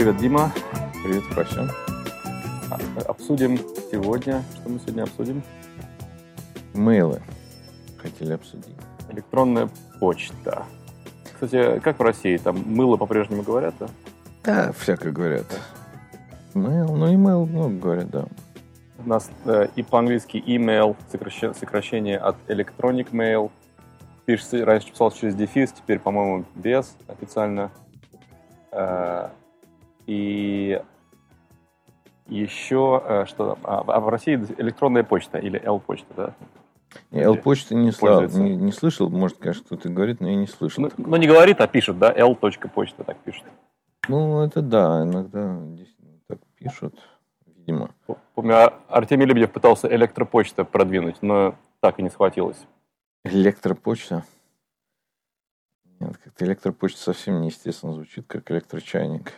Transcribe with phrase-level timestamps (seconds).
[0.00, 0.50] Привет, Дима.
[1.04, 1.68] Привет, Вася.
[2.70, 3.58] А, Обсудим
[3.92, 5.42] сегодня, что мы сегодня обсудим?
[6.72, 7.20] Мейлы
[7.98, 8.74] хотели обсудить.
[9.10, 9.68] Электронная
[10.00, 10.64] почта.
[11.34, 12.38] Кстати, как в России?
[12.38, 13.88] Там мыло по-прежнему говорят, да?
[14.42, 15.44] Да, всякое говорят.
[16.54, 18.24] Мейл, ну имейл много говорят, да.
[19.04, 23.50] У нас э, и по-английски email, сокращение, сокращение от electronic mail.
[24.24, 27.70] Пишется, раньше писалось через дефис, теперь, по-моему, без официально.
[28.72, 29.28] Э,
[30.06, 30.80] и
[32.26, 33.58] еще э, что?
[33.64, 36.34] А, а в России электронная почта или L-почта, да?
[37.12, 40.84] L-почты не, сла- не, не слышал, может, конечно, кто-то говорит, но я не слышал.
[40.84, 42.12] Ну, ну, не говорит, а пишет, да?
[42.12, 43.44] L.почта так пишет.
[44.08, 45.60] Ну, это да, иногда
[46.26, 46.98] так пишут,
[47.46, 47.90] видимо.
[48.34, 52.58] Помню, Ар- Артемий Лебедев пытался электропочта продвинуть, но так и не схватилось.
[53.24, 54.24] Электропочта?
[56.00, 59.32] Нет, как-то электропочта совсем неестественно звучит, как электрочайник.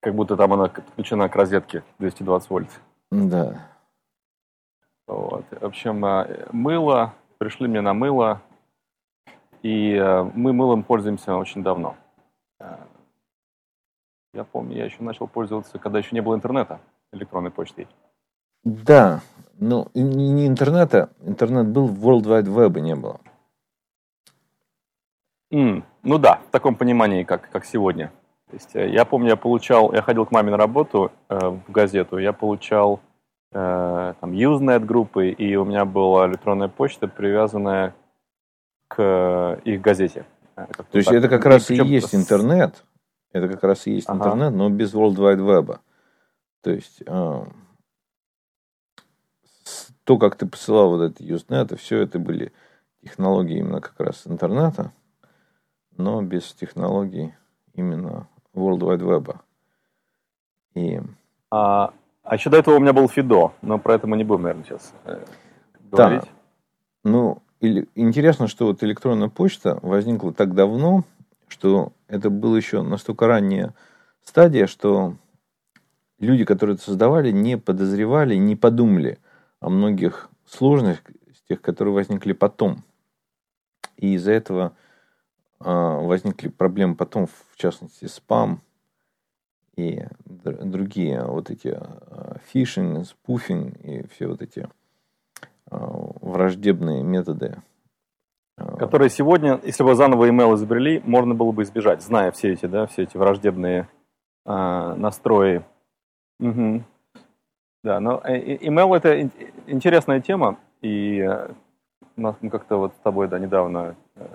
[0.00, 2.68] Как будто там она подключена к розетке 220 вольт.
[3.10, 3.66] Да.
[5.06, 5.44] Вот.
[5.50, 8.40] В общем, э, мыло, пришли мне на мыло,
[9.62, 11.96] и э, мы мылом пользуемся очень давно.
[12.60, 12.76] Э,
[14.34, 16.80] Я помню, я еще начал пользоваться, когда еще не было интернета,
[17.12, 17.88] электронной почтой.
[18.64, 19.20] Да,
[19.58, 23.20] ну, не не интернета, интернет был, World Wide Web не было.
[25.52, 28.10] М, Ну да, в таком понимании, как, как сегодня.
[28.56, 32.16] Есть, э, я помню, я получал, я ходил к маме на работу э, в газету,
[32.16, 33.00] я получал
[33.52, 37.94] э, там Usenet группы, и у меня была электронная почта, привязанная
[38.88, 40.24] к их газете.
[40.56, 41.18] Э, как-то То есть так.
[41.18, 42.82] это как раз и есть с- интернет.
[43.32, 44.16] Это как раз и есть Ага.
[44.24, 45.78] интернет, но без World Wide Web.
[46.62, 47.02] То есть
[49.64, 52.52] с- то, как ты посылал вот это Usenet, все это были
[53.02, 54.92] технологии именно как раз интернета,
[55.98, 57.34] но без технологий
[57.74, 59.36] именно World Wide Web.
[60.74, 61.00] И
[61.50, 64.42] А, а еще до этого у меня был Фидо, но про это мы не будем,
[64.42, 65.24] наверное, сейчас э,
[65.92, 66.24] говорить.
[67.04, 71.04] Ну, или, интересно, что вот электронная почта возникла так давно,
[71.46, 73.74] что это была еще настолько ранняя
[74.24, 75.14] стадия, что
[76.18, 79.18] люди, которые это создавали, не подозревали, не подумали
[79.60, 82.82] о многих сложностях, которые возникли потом.
[83.96, 84.72] И из-за этого
[85.60, 88.60] возникли проблемы потом, в частности, спам
[89.76, 94.68] и др- другие вот эти а, фишинг, спуфинг и все вот эти
[95.70, 95.76] а,
[96.20, 97.62] враждебные методы.
[98.56, 102.66] А, Которые сегодня, если бы заново email изобрели, можно было бы избежать, зная все эти,
[102.66, 103.88] да, все эти враждебные
[104.44, 105.62] а, настрои.
[106.38, 106.84] Мгм.
[107.84, 109.30] Да, но э, э, email это ин-
[109.66, 111.52] интересная тема, и э,
[112.16, 114.26] у нас мы как-то вот с тобой, да, недавно э,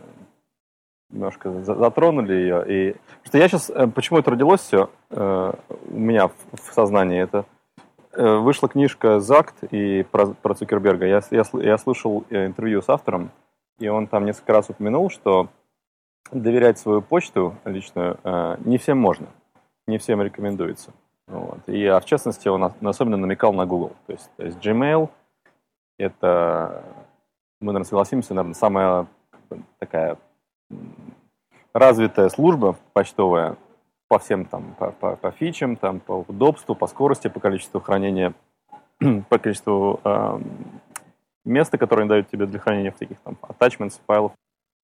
[1.11, 2.63] немножко за- затронули ее.
[2.67, 4.89] И что я сейчас, почему это родилось все
[5.91, 7.45] у меня в, сознании, это
[8.13, 11.05] э, вышла книжка «Закт» и про, про Цукерберга.
[11.05, 13.31] Я, я, я слушал э, интервью с автором,
[13.79, 15.49] и он там несколько раз упомянул, что
[16.31, 19.27] доверять свою почту личную э, не всем можно,
[19.87, 20.91] не всем рекомендуется.
[21.27, 21.59] Вот.
[21.67, 23.91] И а в частности он ос- особенно намекал на Google.
[24.07, 25.09] То есть, то есть Gmail
[25.97, 26.83] это,
[27.59, 29.07] мы, наверное, согласимся, наверное, самая
[29.77, 30.17] такая
[31.73, 33.57] развитая служба почтовая
[34.07, 38.33] по всем там, по, по- по фичам, там, по удобству, по скорости, по количеству хранения,
[39.29, 40.43] по количеству эм,
[41.45, 44.33] места, которое они дают тебе для хранения в таких там attachments, файлов.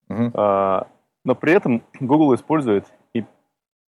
[0.09, 0.31] мгм.
[0.33, 0.87] А,
[1.23, 3.23] но при этом Google использует, и,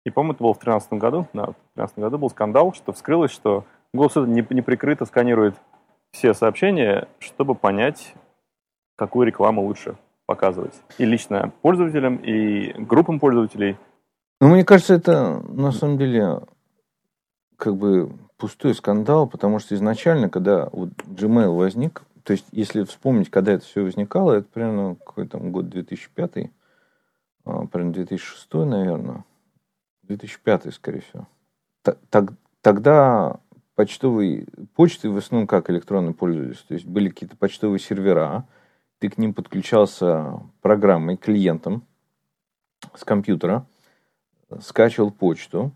[0.04, 3.32] и по-моему, это было в 2013 году, да, в 2013 году был скандал, что вскрылось,
[3.32, 5.56] что Google все не- неприкрыто сканирует
[6.12, 8.14] все сообщения, чтобы понять,
[8.94, 9.96] какую рекламу лучше
[10.26, 10.74] показывать.
[10.98, 13.76] И лично пользователям, и группам пользователей.
[14.40, 16.40] Ну, мне кажется, это на самом деле
[17.56, 23.30] как бы пустой скандал, потому что изначально, когда вот Gmail возник, то есть, если вспомнить,
[23.30, 26.50] когда это все возникало, это примерно какой там год 2005,
[27.44, 29.24] а, примерно 2006, наверное,
[30.02, 31.28] 2005, скорее всего.
[32.62, 33.40] Тогда
[33.74, 38.46] почтовые почты в основном как электронно пользовались, то есть были какие-то почтовые сервера,
[39.04, 41.84] ты к ним подключался программой, клиентом
[42.94, 43.66] с компьютера,
[44.62, 45.72] скачивал почту,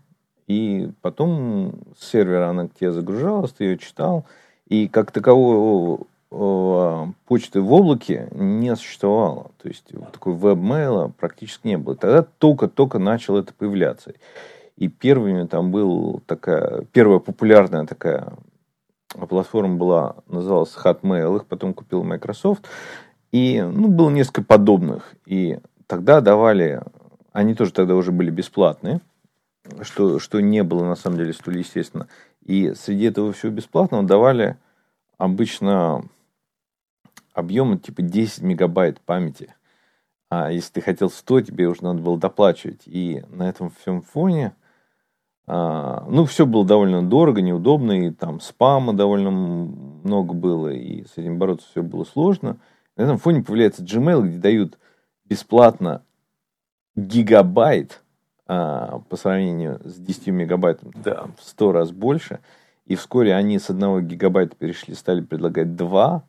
[0.47, 4.25] и потом с сервера она к тебе загружалась, ты ее читал,
[4.65, 9.51] и как такового э, почты в облаке не существовало.
[9.61, 11.95] То есть вот такой веб-мейла практически не было.
[11.95, 14.15] Тогда только-только начал это появляться.
[14.75, 18.33] И первыми там был такая, первая популярная такая
[19.09, 22.67] платформа была, называлась Hotmail, их потом купил Microsoft.
[23.31, 25.13] И ну, было несколько подобных.
[25.25, 26.81] И тогда давали,
[27.31, 29.01] они тоже тогда уже были бесплатные.
[29.81, 32.07] что, что не было на самом деле столь естественно.
[32.43, 34.57] И среди этого всего бесплатного давали
[35.17, 36.03] обычно
[37.33, 39.53] объемы типа 10 мегабайт памяти.
[40.29, 42.83] А если ты хотел 100, тебе уже надо было доплачивать.
[42.85, 44.53] И на этом всем фоне,
[45.47, 51.17] а, ну, все было довольно дорого, неудобно, и там спама довольно много было, и с
[51.17, 52.57] этим бороться все было сложно.
[52.99, 54.77] На этом фоне появляется Gmail, где дают
[55.23, 56.03] бесплатно
[56.97, 58.01] гигабайт
[58.45, 62.41] а, по сравнению с 10 мегабайтами, да, в 100 раз больше.
[62.87, 66.23] И вскоре они с одного гигабайта перешли, стали предлагать 2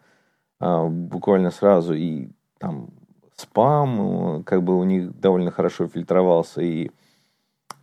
[0.61, 1.93] а, буквально сразу.
[1.95, 2.29] И
[2.59, 2.91] там
[3.35, 6.63] спам, как бы у них довольно хорошо фильтровался.
[6.63, 6.93] И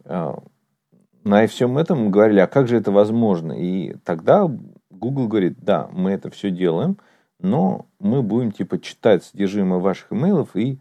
[0.06, 0.42] а,
[1.26, 3.52] на всем этом говорили, а как же это возможно?
[3.52, 4.50] И тогда
[4.90, 6.98] Google говорит, да, мы это все делаем,
[7.40, 10.80] но мы будем типа читать содержимое ваших имейлов и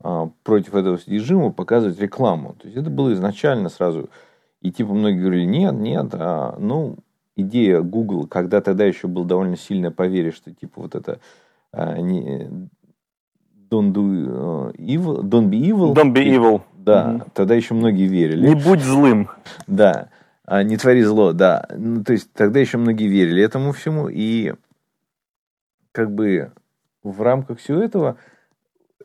[0.00, 2.54] а, против этого содержимого показывать рекламу.
[2.60, 4.10] То есть это было изначально сразу.
[4.60, 6.96] И типа многие говорили, нет, нет, а, ну,
[7.36, 11.20] идея Google, когда тогда еще было довольно сильное поверье, что типа вот это
[11.72, 12.50] а, не,
[13.70, 15.94] don't do uh, evil, don't be evil.
[15.94, 16.62] Don't be evil.
[16.76, 17.30] Да, угу.
[17.32, 18.48] тогда еще многие верили.
[18.48, 19.30] Не будь злым.
[19.66, 20.08] Да,
[20.44, 21.66] а, не твори зло, да.
[21.74, 24.52] Ну, то есть тогда еще многие верили этому всему, и
[25.94, 26.50] как бы
[27.04, 28.16] в рамках всего этого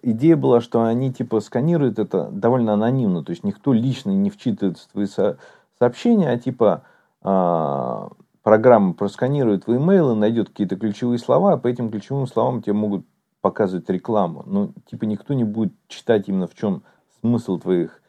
[0.02, 4.88] идея была, что они типа сканируют это довольно анонимно, то есть никто лично не вчитывается
[4.88, 5.38] в твои со-
[5.78, 6.84] сообщения, а типа
[7.22, 8.10] а,
[8.42, 13.06] программа просканирует твои имейлы, найдет какие-то ключевые слова, а по этим ключевым словам тебе могут
[13.42, 14.44] показывать рекламу.
[14.48, 16.82] Ну, типа никто не будет читать именно в чем
[17.22, 18.02] смысл твоих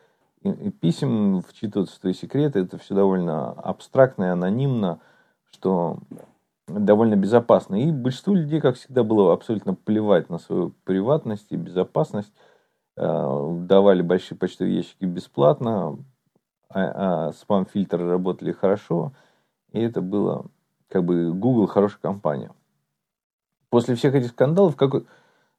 [0.81, 2.61] писем, вчитываться в твои секреты.
[2.61, 5.01] Это все довольно абстрактно и анонимно,
[5.53, 5.99] что
[6.79, 7.77] довольно безопасно.
[7.77, 12.33] И большинству людей, как всегда, было абсолютно плевать на свою приватность и безопасность.
[12.97, 15.99] Э, давали большие почтовые ящики бесплатно,
[16.69, 19.13] а, а спам-фильтры работали хорошо.
[19.73, 20.47] И это было
[20.89, 22.51] как бы Google хорошая компания.
[23.71, 25.07] После всех этих скандалов, какой...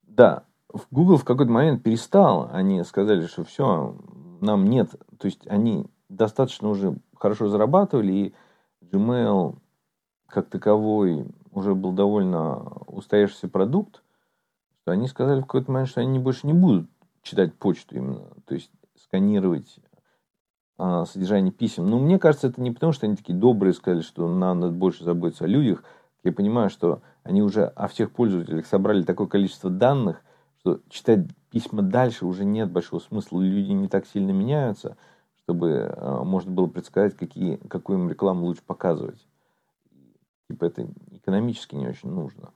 [0.03, 0.43] да,
[0.91, 3.95] Google в какой-то момент перестал, они сказали, что все,
[4.41, 8.33] нам нет, то есть они достаточно уже хорошо зарабатывали, и
[8.81, 9.55] Gmail
[10.31, 14.01] как таковой уже был довольно устоявшийся продукт,
[14.81, 16.89] что они сказали в какой-то момент, что они больше не будут
[17.21, 19.79] читать почту именно, то есть сканировать
[20.77, 21.87] а, содержание писем.
[21.87, 25.45] Но мне кажется, это не потому, что они такие добрые сказали, что надо больше заботиться
[25.45, 25.83] о людях.
[26.23, 30.23] Я понимаю, что они уже о всех пользователях собрали такое количество данных,
[30.59, 33.41] что читать письма дальше уже нет большого смысла.
[33.41, 34.97] Люди не так сильно меняются,
[35.43, 39.27] чтобы а, можно было предсказать, какие, какую им рекламу лучше показывать
[40.51, 42.51] типа это экономически не очень нужно,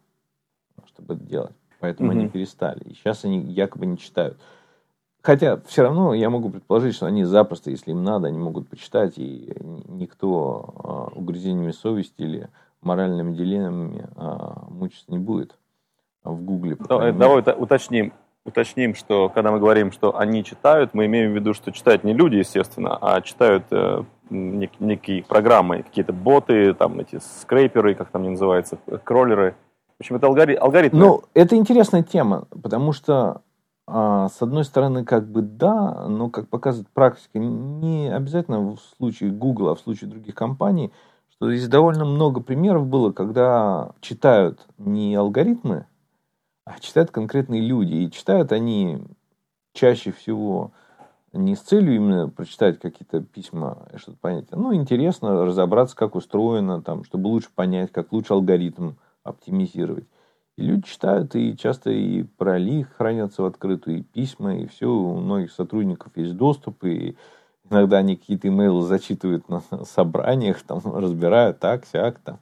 [0.88, 1.56] чтобы это делать.
[1.80, 2.18] Поэтому mm-hmm.
[2.18, 2.83] они перестали.
[2.86, 4.38] И сейчас они якобы не читают.
[5.21, 9.18] Хотя все равно я могу предположить, что они запросто, если им надо, они могут почитать,
[9.18, 9.56] и
[9.88, 12.50] никто а, угрызениями совести или
[12.81, 15.57] моральными дилеммами а, мучиться не будет
[16.24, 16.75] в Гугле.
[16.75, 18.13] Давай, давай уточним
[18.45, 22.13] уточним, что когда мы говорим, что они читают, мы имеем в виду, что читают не
[22.13, 28.21] люди, естественно, а читают э, нек, некие программы, какие-то боты, там эти скрейперы, как там
[28.21, 29.55] они называются, кроллеры.
[29.97, 30.99] В общем, это алгори- алгоритмы.
[30.99, 33.41] Ну, это интересная тема, потому что
[33.87, 39.31] а, с одной стороны, как бы да, но, как показывает практика, не обязательно в случае
[39.31, 40.91] Google, а в случае других компаний,
[41.29, 45.85] что здесь довольно много примеров было, когда читают не алгоритмы,
[46.65, 47.94] а читают конкретные люди.
[47.94, 49.03] И читают они
[49.73, 50.71] чаще всего
[51.35, 54.45] не с целью именно прочитать какие-то письма, что-то понять.
[54.51, 60.06] Ну, интересно разобраться, как устроено, там, чтобы лучше понять, как лучше алгоритм оптимизировать.
[60.57, 64.89] И люди читают, и часто и пароли хранятся в открытую, и письма, и все.
[64.89, 67.18] У многих сотрудников есть доступ, и
[67.69, 72.39] иногда они какие-то имейлы зачитывают на собраниях, там, разбирают так, сяк, там.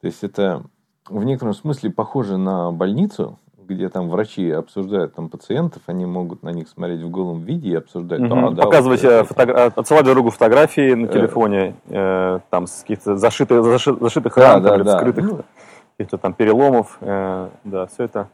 [0.00, 0.64] То есть это
[1.08, 6.50] в некотором смысле похоже на больницу, где там врачи обсуждают там пациентов, они могут на
[6.50, 8.20] них смотреть в голом виде и обсуждать.
[8.20, 8.50] Угу.
[8.50, 9.66] Да, Показывать, вот, э, фотогра...
[9.66, 11.12] отсылать друг другу фотографии на э.
[11.12, 14.96] телефоне, э, там с каких-то зашитых, зашитых, зашитых да, ран, да, да.
[14.96, 15.40] вскрытых ну,
[15.96, 18.28] каких-то там переломов, э, да, все это.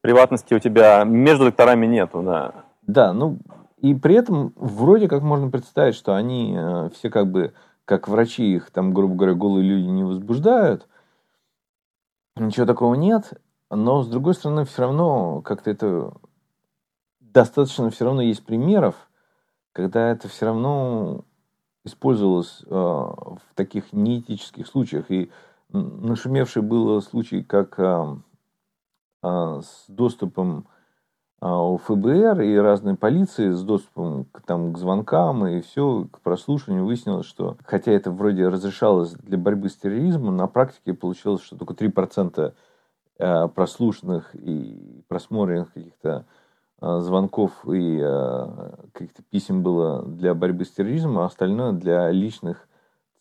[0.00, 2.52] Приватности у тебя между докторами нету, да.
[2.86, 3.38] Да, ну
[3.78, 7.52] и при этом вроде как можно представить, что они э, все как бы,
[7.84, 10.86] как врачи их там, грубо говоря, голые люди не возбуждают,
[12.36, 13.32] ничего такого нет,
[13.70, 16.12] но, с другой стороны, все равно как-то это
[17.20, 18.94] достаточно все равно есть примеров,
[19.72, 21.24] когда это все равно
[21.84, 25.10] использовалось э, в таких неэтических случаях.
[25.10, 25.30] И
[25.70, 28.16] нашумевший был случай, как э,
[29.22, 30.66] э, с доступом
[31.38, 36.86] у ФБР и разной полиции с доступом к, там, к звонкам и все, к прослушиванию
[36.86, 41.74] выяснилось, что хотя это вроде разрешалось для борьбы с терроризмом, на практике получилось, что только
[41.74, 42.52] 3% э,
[43.18, 46.26] прослушанных и просмотренных каких-то
[46.80, 52.68] э, звонков и э, каких-то писем было для борьбы с терроризмом, а остальное для личных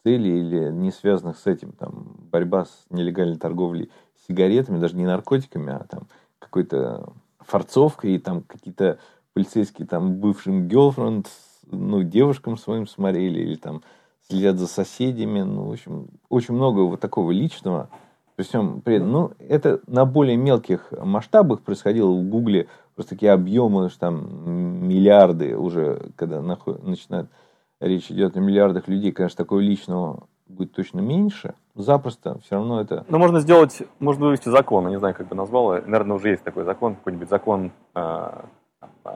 [0.04, 1.72] целей или не связанных с этим.
[1.72, 3.92] Там, борьба с нелегальной торговлей
[4.28, 6.08] сигаретами, даже не наркотиками, а там
[6.40, 9.00] какой-то форцовка, и там какие-то
[9.34, 11.28] полицейские там бывшим girlfriend,
[11.72, 13.82] ну, девушкам своим смотрели, или там
[14.28, 17.90] следят за соседями, ну, в общем, очень много вот такого личного.
[18.36, 23.32] При всем при этом, ну, это на более мелких масштабах происходило в Гугле, просто такие
[23.32, 27.27] объемы, что там миллиарды уже, когда наход, начинает
[27.80, 33.06] речь идет о миллиардах людей, конечно, такого личного будет точно меньше, запросто все равно это...
[33.10, 36.44] Ну, можно сделать, можно вывести закон, я не знаю, как бы назвал, наверное, уже есть
[36.44, 38.32] такой закон, какой-нибудь закон э,
[39.06, 39.10] э,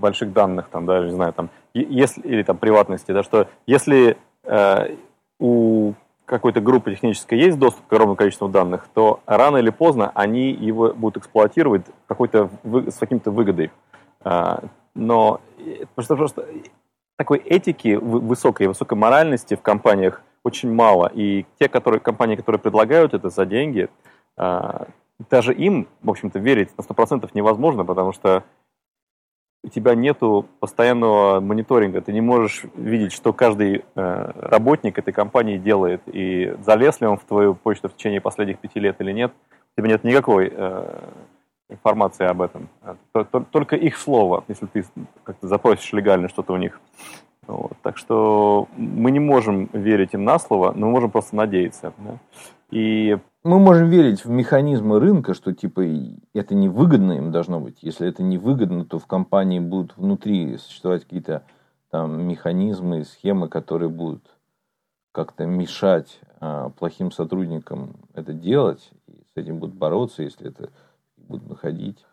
[0.00, 4.96] больших данных, там, да, не знаю, там, если, или там приватности, да, что если э,
[5.38, 5.92] у
[6.24, 10.92] какой-то группы технической есть доступ к огромному количеству данных, то рано или поздно они его
[10.94, 13.70] будут эксплуатировать какой-то, с каким-то выгодой.
[14.24, 14.58] Э,
[14.94, 15.40] но
[15.94, 16.46] просто, просто
[17.16, 21.10] такой этики высокой, высокой моральности в компаниях очень мало.
[21.14, 23.88] И те которые, компании, которые предлагают это за деньги,
[24.36, 24.86] а,
[25.30, 28.42] даже им, в общем-то, верить на 100% невозможно, потому что
[29.64, 35.56] у тебя нету постоянного мониторинга, ты не можешь видеть, что каждый э, работник этой компании
[35.56, 39.32] делает, и залез ли он в твою почту в течение последних пяти лет или нет,
[39.76, 41.00] у тебя нет никакой э,
[41.68, 42.68] информации об этом.
[43.50, 44.84] Только их слово, если ты
[45.24, 46.80] как-то запросишь легально что-то у них.
[47.46, 47.72] Вот.
[47.82, 51.92] Так что мы не можем верить им на слово, но мы можем просто надеяться.
[51.98, 52.18] Да?
[52.70, 55.84] И мы можем верить в механизмы рынка, что типа
[56.32, 57.78] это невыгодно им должно быть.
[57.82, 61.42] Если это невыгодно, то в компании будут внутри существовать какие-то
[61.90, 64.24] там механизмы, схемы, которые будут
[65.12, 70.70] как-то мешать а, плохим сотрудникам это делать, и с этим будут бороться, если это
[71.16, 72.04] будут находить.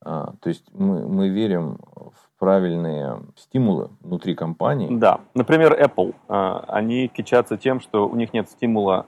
[0.00, 4.88] А, то есть мы, мы верим в правильные стимулы внутри компании.
[4.90, 6.14] Да, например, Apple.
[6.28, 9.06] А, они кичатся тем, что у них нет стимула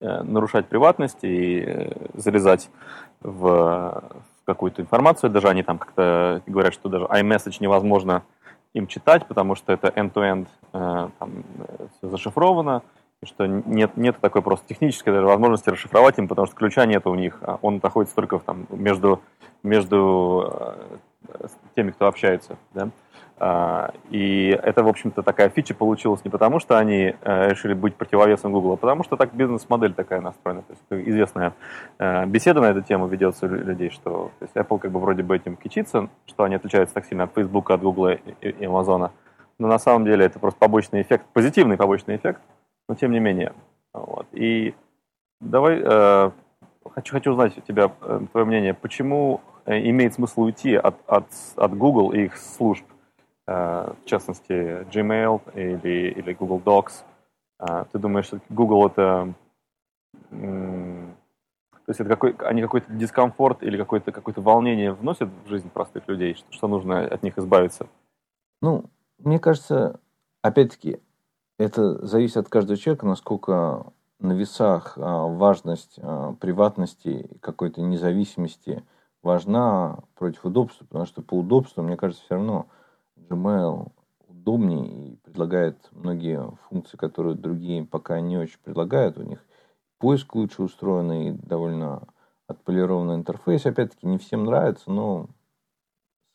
[0.00, 2.70] нарушать приватность и э, залезать
[3.20, 4.02] в
[4.44, 5.30] какую-то информацию.
[5.30, 8.22] Даже они там как-то говорят, что даже iMessage невозможно
[8.72, 11.44] им читать, потому что это end-to-end э, там,
[11.98, 12.82] все зашифровано,
[13.22, 17.14] что нет, нет такой просто технической даже возможности расшифровать им, потому что ключа нет у
[17.14, 17.38] них.
[17.42, 19.20] А он находится только там, между,
[19.62, 20.74] между
[21.74, 22.56] теми, кто общается.
[22.74, 22.90] Да?
[23.42, 27.96] А, и это, в общем-то, такая фича получилась не потому, что они э, решили быть
[27.96, 30.60] противовесом Google, а потому что так бизнес-модель такая настроена.
[30.60, 31.54] То есть известная
[31.98, 35.22] э, беседа на эту тему ведется у людей, что то есть Apple как бы вроде
[35.22, 39.10] бы этим кичится, что они отличаются так сильно от Facebook, от Google и, Amazon.
[39.58, 42.42] Но на самом деле это просто побочный эффект, позитивный побочный эффект,
[42.90, 43.54] но тем не менее.
[43.94, 44.26] Вот.
[44.32, 44.74] И
[45.40, 46.30] давай, э,
[46.94, 47.88] хочу, хочу узнать у тебя
[48.32, 51.26] твое мнение, почему имеет смысл уйти от, от,
[51.56, 52.84] от Google и их служб,
[53.46, 57.04] э, в частности Gmail или, или Google Docs.
[57.60, 59.34] Э, ты думаешь, что Google это...
[60.30, 66.06] То есть это какой, они какой-то дискомфорт или какое-то какое волнение вносят в жизнь простых
[66.06, 67.88] людей, что, что нужно от них избавиться?
[68.62, 68.84] Ну,
[69.18, 69.98] мне кажется,
[70.42, 71.00] опять-таки,
[71.58, 73.86] это зависит от каждого человека, насколько
[74.20, 75.98] на весах важность
[76.40, 78.84] приватности, какой-то независимости–
[79.22, 82.66] важна против удобства, потому что по удобству, мне кажется, все равно
[83.16, 83.92] Gmail
[84.28, 89.18] удобнее и предлагает многие функции, которые другие пока не очень предлагают.
[89.18, 89.44] У них
[89.98, 92.08] поиск лучше устроенный довольно
[92.46, 93.66] отполированный интерфейс.
[93.66, 95.28] Опять-таки, не всем нравится, но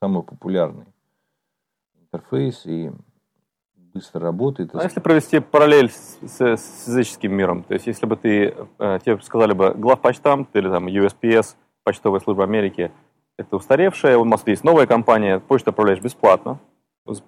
[0.02, 0.86] самый популярный
[2.00, 2.92] интерфейс и
[3.76, 4.76] быстро работает.
[4.76, 7.64] А если провести параллель с, с, с языческим миром?
[7.64, 12.44] То есть, если бы ты, э, тебе сказали бы главпочтамт или там USPS– почтовая служба
[12.44, 12.92] Америки,
[13.38, 14.18] это устаревшая.
[14.18, 16.60] У Москве есть новая компания, почту отправляешь бесплатно.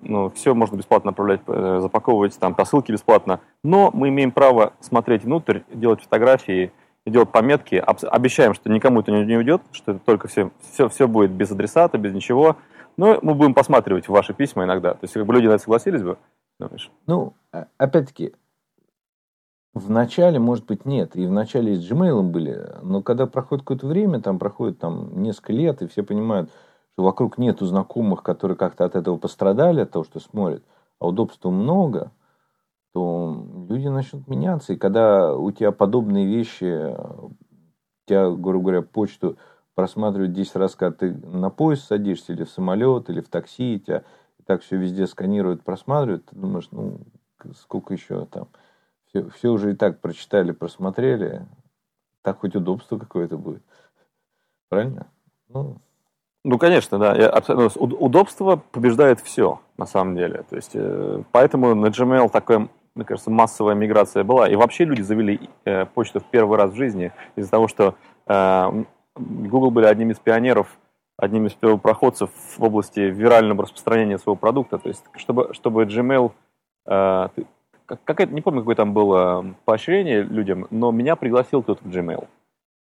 [0.02, 3.40] Ну, все можно бесплатно отправлять, э, запаковывать, там посылки бесплатно.
[3.64, 6.72] Но мы имеем право смотреть внутрь, делать фотографии,
[7.06, 7.76] делать пометки.
[7.76, 12.00] Обещаем, что никому это не уйдет, что это только все, все, все будет без адресата,
[12.00, 12.58] без ничего.
[12.98, 14.94] Но мы будем посматривать ваши письма иногда.
[14.94, 16.18] То есть, как бы люди на это согласились бы,
[16.60, 16.90] думаешь?
[17.06, 18.34] Ну, а, опять-таки,
[19.78, 21.16] в начале, может быть, нет.
[21.16, 22.76] И в начале с Gmail были.
[22.82, 26.50] Но когда проходит какое-то время, там проходит там, несколько лет, и все понимают,
[26.94, 30.64] что вокруг нету знакомых, которые как-то от этого пострадали, от того, что смотрят,
[31.00, 32.12] а удобства много,
[32.94, 34.74] то люди начнут меняться.
[34.74, 36.96] И когда у тебя подобные вещи,
[38.06, 39.38] тебя, грубо говоря, почту
[39.76, 43.80] просматривает 10 раз, когда ты на поезд садишься, или в самолет, или в такси, и
[43.80, 44.04] тебя
[44.40, 47.00] и так все везде сканируют, просматривают, ты думаешь, ну,
[47.56, 48.48] сколько еще там.
[49.18, 51.46] Все, все уже и так прочитали, просмотрели,
[52.24, 53.64] так хоть удобство какое-то будет.
[54.70, 55.08] Правильно?
[55.50, 55.78] Ну,
[56.44, 57.16] ну конечно, да.
[57.16, 57.30] Я,
[57.76, 60.44] удобство побеждает все, на самом деле.
[60.50, 64.50] То есть, э, поэтому на Gmail такая, мне кажется, массовая миграция была.
[64.50, 67.96] И вообще люди завели э, почту в первый раз в жизни из-за того, что
[68.28, 68.84] э,
[69.16, 70.78] Google были одним из пионеров,
[71.18, 74.78] одним из первопроходцев в области вирального распространения своего продукта.
[74.78, 76.32] То есть, чтобы, чтобы Gmail...
[77.90, 81.88] Э, как, это, не помню, какое там было поощрение людям, но меня пригласил кто-то в
[81.88, 82.28] Gmail.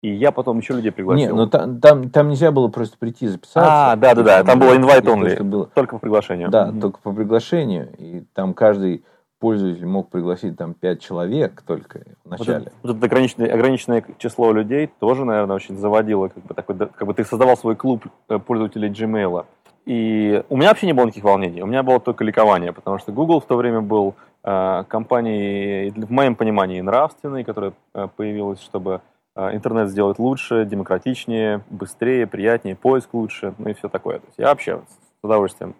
[0.03, 1.25] И я потом еще людей пригласил.
[1.25, 3.93] Нет, ну там, там, там нельзя было просто прийти записаться.
[3.93, 5.67] А, да, да, да, там было invite only, было...
[5.67, 6.51] только по приглашению.
[6.51, 6.81] Да, mm-hmm.
[6.81, 7.89] только по приглашению.
[7.97, 9.03] И там каждый
[9.41, 12.71] пользователь мог пригласить там пять человек только в начале.
[12.83, 16.29] Вот, вот это ограниченное, ограниченное число людей тоже, наверное, очень заводило.
[16.29, 19.47] Как бы, такой, как бы ты создавал свой клуб э, пользователей Gmail.
[19.87, 23.13] И у меня вообще не было никаких волнений, у меня было только ликование, потому что
[23.13, 29.01] Google в то время был э, компанией, в моем понимании, нравственной, которая э, появилась, чтобы
[29.35, 34.21] а, интернет сделать лучше, демократичнее, быстрее, приятнее, поиск лучше, ну и все такое.
[34.21, 35.75] То есть я вообще с удовольствием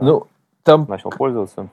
[0.00, 0.26] ну,
[0.62, 1.68] там начал пользоваться.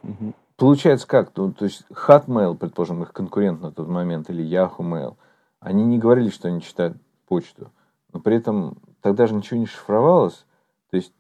[0.58, 1.32] Получается как?
[1.36, 5.16] Ну, то есть Hotmail, предположим, их конкурент на тот момент, или Yahoo Mail,
[5.60, 6.98] они не говорили, что они читают
[7.28, 7.72] почту,
[8.14, 10.46] но при этом тогда же ничего не шифровалось.
[10.90, 11.14] То есть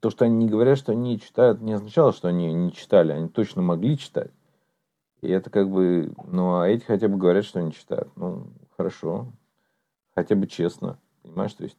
[0.00, 3.28] то, что они не говорят, что они читают, не означало, что они не читали, они
[3.28, 4.30] точно могли читать.
[5.20, 8.10] И это как бы, ну, а эти хотя бы говорят, что они читают.
[8.16, 9.32] Ну, хорошо,
[10.14, 11.76] хотя бы честно, понимаешь, то есть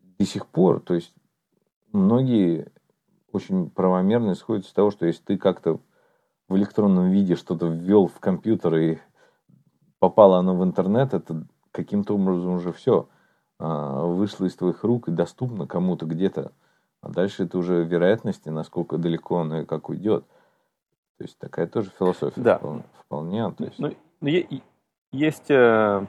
[0.00, 1.14] до сих пор, то есть
[1.92, 2.70] многие
[3.32, 5.80] очень правомерно исходят из того, что если ты как-то
[6.48, 8.98] в электронном виде что-то ввел в компьютер и
[9.98, 13.08] попало оно в интернет, это каким-то образом уже все
[13.58, 16.52] а, вышло из твоих рук и доступно кому-то где-то.
[17.00, 20.24] А дальше это уже вероятности, насколько далеко оно и как уйдет.
[21.18, 22.58] То есть такая тоже философия да.
[22.58, 22.84] вполне.
[22.94, 23.78] вполне то есть...
[23.78, 24.30] ну, ну
[25.10, 26.06] есть э,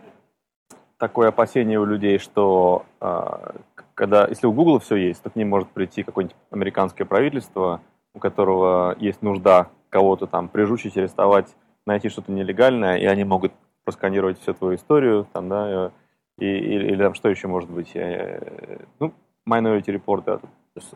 [0.97, 3.53] такое опасение у людей, что э,
[3.95, 7.81] когда, если у Google все есть, то к ним может прийти какое-нибудь американское правительство,
[8.13, 11.55] у которого есть нужда кого-то там прижучить, арестовать,
[11.87, 13.51] найти что-то нелегальное, и они могут
[13.85, 15.91] просканировать всю твою историю, там, да,
[16.37, 19.13] и, или, или там что еще может быть, э, ну,
[19.49, 20.39] Minority Report, да,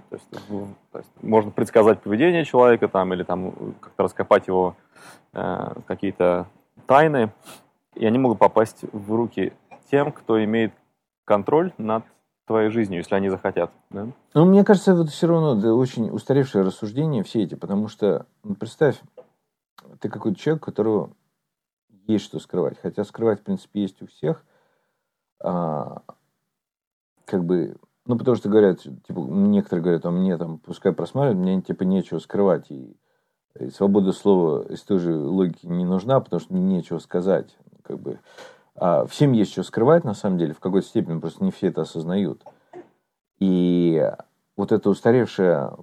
[0.09, 0.45] то есть, то есть,
[0.91, 4.75] то есть можно предсказать поведение человека там, или там как-то раскопать его
[5.33, 6.47] э, какие-то
[6.87, 7.31] тайны,
[7.95, 9.53] и они могут попасть в руки
[9.89, 10.73] тем, кто имеет
[11.25, 12.03] контроль над
[12.45, 13.71] твоей жизнью, если они захотят.
[13.89, 14.07] Да?
[14.33, 18.55] Ну, мне кажется, это все равно это очень устаревшее рассуждение, все эти, потому что, ну,
[18.55, 18.99] представь,
[19.99, 21.11] ты какой-то человек, которого
[22.07, 22.77] есть что скрывать.
[22.81, 24.43] Хотя скрывать, в принципе, есть у всех.
[25.41, 26.01] А,
[27.25, 31.61] как бы, ну, потому что говорят, типа, некоторые говорят, а мне там, пускай просматривают, мне,
[31.61, 32.69] типа, нечего скрывать.
[32.69, 32.97] И,
[33.59, 37.57] и свобода слова из той же логики не нужна, потому что нечего сказать.
[37.83, 38.19] Как бы,
[38.75, 41.81] а всем есть что скрывать, на самом деле, в какой-то степени, просто не все это
[41.81, 42.43] осознают.
[43.39, 44.05] И
[44.57, 45.73] вот это устаревшее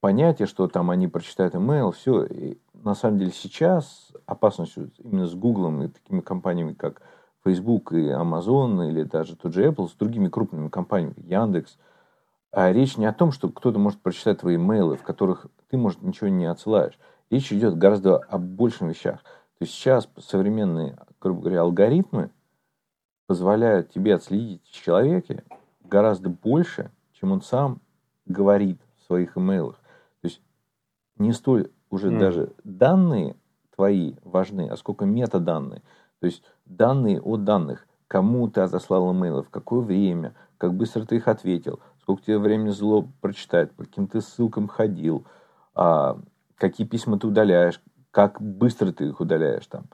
[0.00, 5.34] понятие, что там они прочитают email, все, и на самом деле сейчас опасность именно с
[5.34, 7.00] Гуглом и такими компаниями, как
[7.44, 11.78] Facebook и Amazon, или даже тот же Apple, с другими крупными компаниями, Яндекс,
[12.50, 16.02] а речь не о том, что кто-то может прочитать твои имейлы, в которых ты, может,
[16.02, 16.98] ничего не отсылаешь.
[17.30, 19.22] Речь идет гораздо о больших вещах.
[19.58, 22.30] То есть сейчас современные грубо говоря, алгоритмы
[23.26, 25.42] позволяют тебе отследить в человеке
[25.82, 27.80] гораздо больше, чем он сам
[28.26, 29.76] говорит в своих имейлах.
[30.20, 30.42] То есть
[31.16, 32.18] не столь уже mm.
[32.18, 33.36] даже данные
[33.74, 35.82] твои важны, а сколько метаданные.
[36.24, 41.16] То есть данные о данных, кому ты отослал имейлы, в какое время, как быстро ты
[41.16, 45.26] их ответил, сколько тебе времени зло прочитать, по каким ты ссылкам ходил,
[45.74, 46.18] а,
[46.56, 47.78] какие письма ты удаляешь,
[48.10, 49.84] как быстро ты их удаляешь там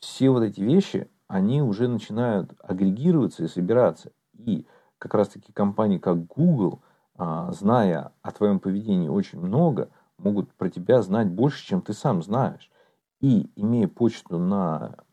[0.00, 4.10] все вот эти вещи, они уже начинают агрегироваться и собираться.
[4.36, 4.66] И
[4.98, 6.82] как раз-таки компании, как Google,
[7.14, 12.24] а, зная о твоем поведении очень много, могут про тебя знать больше, чем ты сам
[12.24, 12.72] знаешь.
[13.20, 15.05] И имея почту на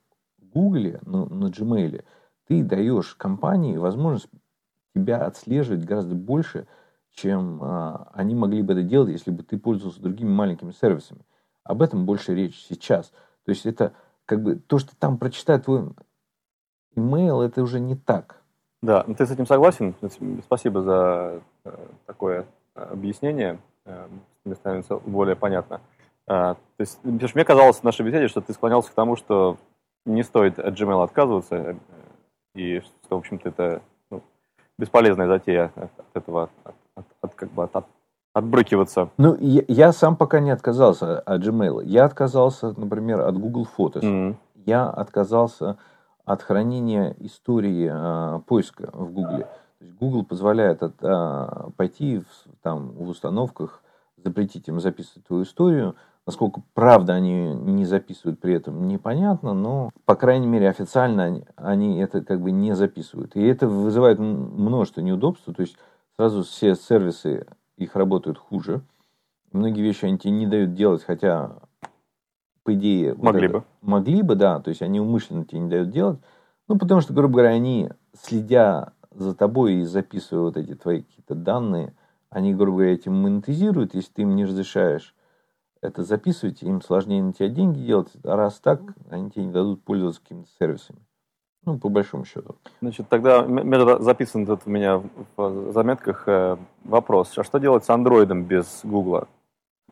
[0.54, 2.04] Google, на, на Gmail,
[2.48, 4.30] ты даешь компании возможность
[4.96, 6.68] тебя отслеживать гораздо больше,
[7.12, 11.22] чем а, они могли бы это делать, если бы ты пользовался другими маленькими сервисами.
[11.64, 13.12] Об этом больше речь сейчас.
[13.46, 13.94] То есть это
[14.26, 15.92] как бы то, что там прочитает твой
[16.96, 18.42] имейл, это уже не так.
[18.82, 19.96] Да, ну, ты с этим согласен?
[20.44, 23.60] Спасибо за э, такое э, объяснение.
[23.86, 24.08] Э,
[24.44, 25.80] мне становится более понятно.
[26.26, 29.58] То есть, мне казалось в нашей беседе, что ты склонялся к тому, что
[30.06, 31.78] не стоит от Gmail отказываться,
[32.56, 34.22] и что, в общем-то, это ну,
[34.78, 37.86] бесполезная затея от этого, от, от, от, как бы от, от,
[38.34, 39.10] отбрыкиваться.
[39.18, 41.84] Ну, я, я сам пока не отказался от Gmail.
[41.84, 44.02] Я отказался, например, от Google Photos.
[44.02, 44.36] Mm-hmm.
[44.66, 45.78] Я отказался
[46.26, 49.46] от хранения истории а, поиска в Google.
[50.00, 53.82] Google позволяет от, а, пойти в, там, в установках,
[54.18, 55.96] запретить им записывать твою историю.
[56.26, 62.22] Насколько правда они не записывают при этом, непонятно, но, по крайней мере, официально они, это
[62.22, 63.36] как бы не записывают.
[63.36, 65.46] И это вызывает множество неудобств.
[65.46, 65.76] То есть
[66.16, 67.46] сразу все сервисы
[67.78, 68.84] их работают хуже.
[69.52, 71.58] Многие вещи они тебе не дают делать, хотя,
[72.64, 73.16] по идее...
[73.16, 73.64] Могли вот бы.
[73.82, 74.62] могли бы, да.
[74.62, 76.20] То есть они умышленно тебе не дают делать.
[76.70, 81.36] Ну, потому что, грубо говоря, они, следя за тобой и записывая вот эти твои какие-то
[81.36, 81.94] данные,
[82.30, 85.14] они, грубо говоря, этим монетизируют, если ты им не разрешаешь
[85.84, 89.84] это записывать, им сложнее на тебя деньги делать, а раз так, они тебе не дадут
[89.84, 91.00] пользоваться какими-то сервисами.
[91.66, 92.56] Ну, по большому счету.
[92.82, 93.46] Значит, тогда
[94.00, 95.02] записан тут у меня
[95.38, 97.38] в заметках э, вопрос.
[97.38, 99.28] А что делать с андроидом без Гугла?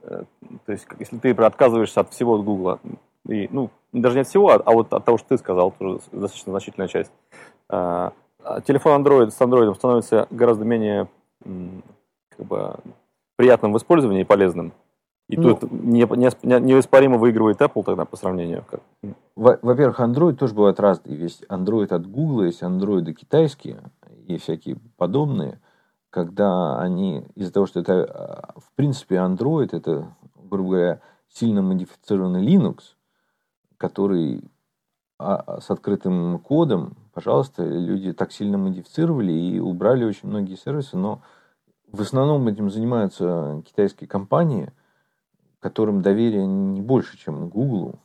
[0.01, 0.23] Э,
[0.65, 2.79] то есть, если ты отказываешься от всего от Гугла,
[3.27, 6.51] и, ну, даже не от всего, а вот от того, что ты сказал, тоже достаточно
[6.51, 7.11] значительная часть.
[7.69, 8.11] Э,
[8.43, 11.07] а телефон Android с Android становится гораздо менее
[12.35, 12.75] как бы,
[13.37, 14.73] приятным в использовании и полезным.
[15.27, 18.65] И ну, тут не, не, неоспоримо выигрывает Apple тогда по сравнению.
[18.69, 18.81] Как...
[19.35, 21.15] Во-первых, Android тоже бывает разный.
[21.15, 23.81] Есть Android от Google, есть Android китайские,
[24.27, 25.59] и всякие подобные,
[26.09, 32.45] когда они из-за того, что это, а, в принципе, Android, это, грубо говоря, сильно модифицированный
[32.45, 32.79] Linux,
[33.77, 34.43] который
[35.17, 41.21] а, с открытым кодом, пожалуйста, люди так сильно модифицировали и убрали очень многие сервисы, но
[41.91, 44.71] в основном этим занимаются китайские компании,
[45.61, 47.95] которым доверие не больше, чем Google.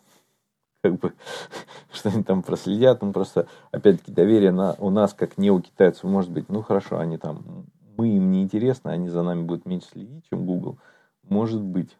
[0.82, 1.12] Как бы,
[1.92, 6.04] что они там проследят, ну просто, опять-таки, доверие на, у нас, как не у китайцев,
[6.04, 7.66] может быть, ну хорошо, они там,
[7.96, 10.78] мы им не интересны, они за нами будут меньше следить, чем Google.
[11.24, 11.96] Может быть,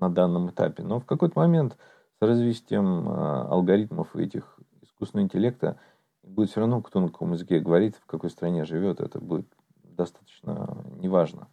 [0.00, 0.82] на данном этапе.
[0.82, 1.76] Но в какой-то момент
[2.18, 3.12] с развитием э,
[3.48, 5.78] алгоритмов этих искусственного интеллекта
[6.22, 9.46] будет все равно, кто на каком языке говорит, в какой стране живет, это будет
[9.82, 11.48] достаточно неважно.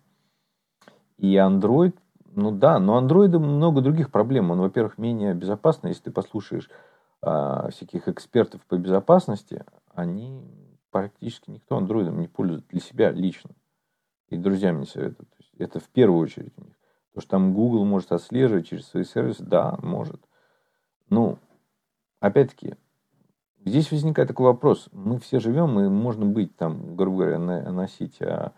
[1.18, 1.96] И Android,
[2.36, 4.52] ну да, но Android много других проблем.
[4.52, 5.90] Он, во-первых, менее безопасный.
[5.90, 6.70] Если ты послушаешь
[7.22, 10.44] а, всяких экспертов по безопасности, они
[10.92, 13.52] практически никто Android не пользуется для себя лично.
[14.28, 15.30] И друзьям не советуют.
[15.58, 16.74] Это в первую очередь у них.
[17.14, 20.22] То, что там Google может отслеживать через свои сервисы, да, может.
[21.10, 21.38] Ну,
[22.22, 22.76] опять-таки,
[23.64, 24.90] Здесь возникает такой вопрос.
[24.92, 28.54] Мы все живем, и можно быть там, грубо говоря, носить а,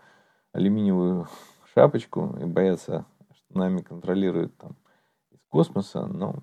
[0.52, 1.28] алюминиевую
[1.74, 3.04] шапочку и бояться,
[3.54, 4.76] нами контролируют там
[5.30, 6.42] из космоса, но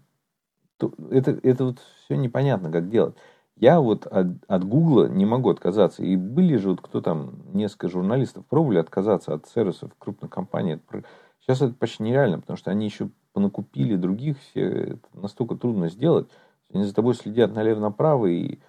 [1.09, 3.15] это, это вот все непонятно, как делать.
[3.55, 6.03] Я вот от, от Гугла не могу отказаться.
[6.03, 10.79] И были же вот кто там, несколько журналистов пробовали отказаться от сервисов крупных компаний.
[11.41, 16.27] Сейчас это почти нереально, потому что они еще понакупили других, все это настолько трудно сделать.
[16.73, 18.59] Они за тобой следят налево-направо и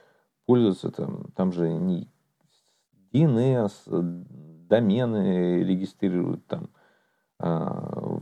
[0.46, 2.08] пользуются там, там же не
[3.12, 3.72] DNS,
[4.68, 6.70] домены регистрируют там,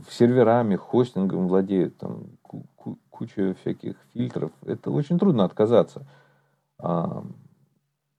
[0.09, 2.23] серверами, хостингом владеют, там
[3.09, 4.51] куча всяких фильтров.
[4.65, 6.07] Это очень трудно отказаться.
[6.79, 7.21] А,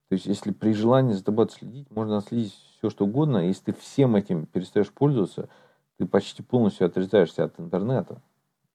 [0.09, 3.39] то есть, если при желании за тобой отследить, можно отследить все, что угодно.
[3.39, 5.49] Если ты всем этим перестаешь пользоваться,
[5.97, 8.21] ты почти полностью отрезаешься от интернета.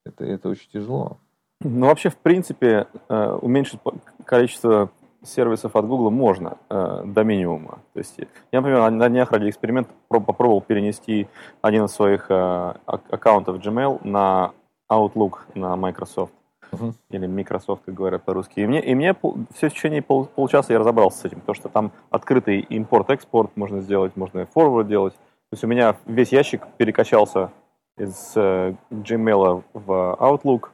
[0.04, 1.18] Это, это очень тяжело.
[1.60, 3.80] Ну, вообще, в принципе, э, уменьшить
[4.24, 4.90] количество
[5.22, 7.78] сервисов от Google можно э, до минимума.
[7.92, 8.18] То есть,
[8.52, 11.28] я, например, на днях ради эксперимента попробовал перенести
[11.62, 14.52] один из своих э, аккаунтов Gmail на
[14.90, 16.32] Outlook на Microsoft.
[16.70, 16.92] Uh-huh.
[17.10, 18.60] Или Microsoft, как говорят по-русски.
[18.60, 19.14] И мне, и мне
[19.54, 23.80] все в течение пол, получаса я разобрался с этим, потому что там открытый импорт-экспорт можно
[23.80, 25.14] сделать, можно форвард делать.
[25.14, 27.50] То есть у меня весь ящик перекачался
[27.96, 30.68] из э, Gmail в Outlook,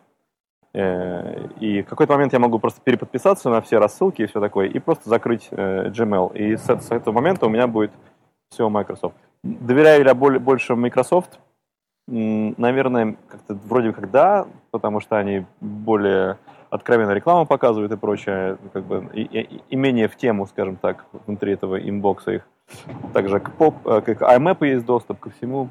[0.75, 4.79] и в какой-то момент я могу просто переподписаться на все рассылки и все такое, и
[4.81, 6.37] просто закрыть э, Gmail.
[6.37, 7.93] И с, с этого момента у меня будет
[8.51, 9.15] все Microsoft.
[9.45, 11.39] Доверяю ли я больше Microsoft?
[12.07, 16.39] Наверное, как-то вроде как да, потому что они более
[16.71, 21.07] откровенно рекламу показывают и прочее, как бы, и, и, и менее в тему, скажем так,
[21.27, 22.49] внутри этого инбокса их.
[23.13, 25.69] Также к, поп, э, к IMAP есть доступ ко всему.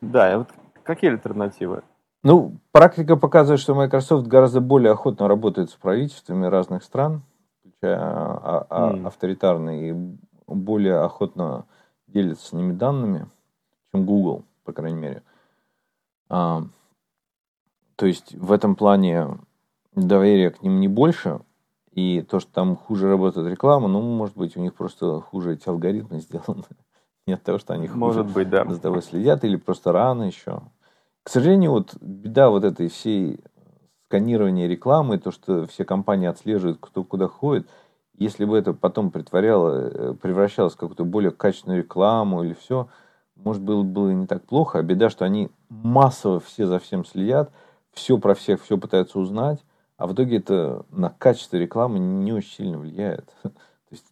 [0.00, 0.48] Да, вот
[0.84, 1.82] какие альтернативы?
[2.22, 7.22] Ну, практика показывает, что Microsoft гораздо более охотно работает с правительствами разных стран,
[7.60, 9.06] включая а, а, mm.
[9.06, 11.66] авторитарные, и более охотно
[12.06, 13.26] делится с ними данными,
[13.92, 15.22] чем Google, по крайней мере.
[16.28, 16.62] А,
[17.96, 19.38] то есть в этом плане
[19.94, 21.40] доверия к ним не больше.
[21.92, 25.68] И то, что там хуже работает реклама, ну, может быть, у них просто хуже эти
[25.68, 26.64] алгоритмы сделаны.
[27.26, 28.64] Не от того, что они хуже Может быть, да.
[28.66, 30.60] за тобой следят, или просто рано еще.
[31.26, 33.40] К сожалению, вот беда вот этой всей
[34.06, 37.68] сканирования рекламы, то, что все компании отслеживают, кто куда ходит,
[38.16, 42.86] если бы это потом притворяло, э, превращалось в какую-то более качественную рекламу или все,
[43.34, 44.78] может, было бы не так плохо.
[44.78, 47.50] А беда, что они массово все за всем следят,
[47.90, 49.64] все про всех, все пытаются узнать,
[49.96, 53.34] а в итоге это на качество рекламы не очень сильно влияет.
[53.42, 53.50] То
[53.90, 54.06] есть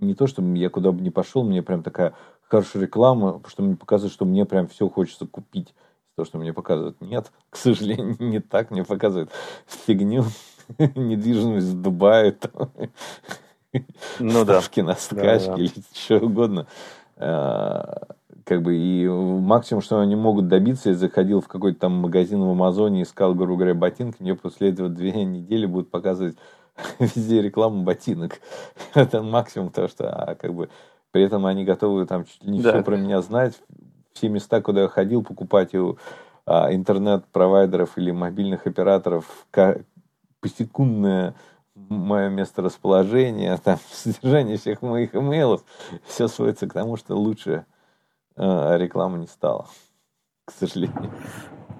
[0.00, 3.74] не то, чтобы я куда бы ни пошел, мне прям такая хорошая реклама, что мне
[3.74, 5.74] показывает, что мне прям все хочется купить.
[6.16, 8.70] То, что мне показывают, нет, к сожалению, не так.
[8.70, 9.30] Мне показывают
[9.66, 10.24] фигню,
[10.78, 12.36] недвижимость в Дубае,
[14.18, 14.86] ну, ставки да.
[14.88, 15.62] на скачки да, да.
[15.62, 16.66] или что угодно.
[17.16, 18.08] А,
[18.44, 22.50] как бы и максимум, что они могут добиться, я заходил в какой-то там магазин в
[22.50, 26.36] Амазоне, искал, грубо говоря, ботинки, мне после этого две недели будут показывать
[26.98, 28.40] везде рекламу ботинок.
[28.94, 30.68] Это максимум того, что а, как бы
[31.12, 32.72] при этом они готовы там чуть ли не да.
[32.72, 33.54] все про меня знать,
[34.12, 35.98] все места, куда я ходил покупать у
[36.46, 39.46] а, интернет-провайдеров или мобильных операторов,
[40.40, 41.34] посекундное
[41.74, 45.64] мое место расположения, там, содержание всех моих имейлов,
[46.06, 47.66] все сводится к тому, что лучше
[48.36, 49.66] э, реклама не стала,
[50.44, 51.12] к сожалению.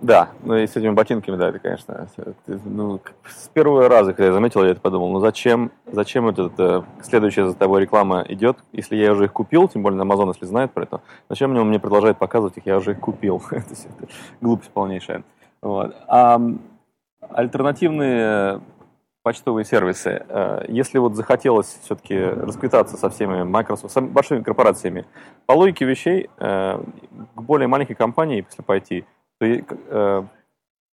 [0.02, 2.08] Да, ну и с этими ботинками, да, это, конечно,
[2.64, 6.86] ну, с первого раза, когда я заметил, я это подумал, ну зачем, зачем этот, это,
[7.02, 10.46] следующая за тобой реклама идет, если я уже их купил, тем более на Amazon, если
[10.46, 13.74] знает про это, зачем мне он мне продолжает показывать их, я уже их купил, это,
[13.74, 15.22] это глупость полнейшая.
[15.60, 15.94] Вот.
[16.08, 16.40] А
[17.28, 18.62] альтернативные
[19.22, 25.04] почтовые сервисы, э, если вот захотелось все-таки расквитаться со всеми Microsoft, с большими корпорациями,
[25.44, 26.82] по логике вещей, э,
[27.34, 29.04] к более маленькой компании, если пойти,
[29.40, 30.22] Э,